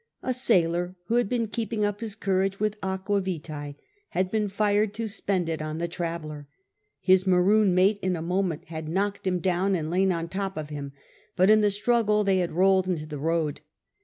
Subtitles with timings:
[0.23, 3.75] A sailor who had been keeping up his courage with aqua mice,
[4.09, 6.47] had been fired to spend it on the traveller.
[6.99, 10.57] His Maroon mate in a moment had knocked him down and lain on the top
[10.57, 10.91] of him,
[11.35, 13.61] but in the struggle they had rolled into the road.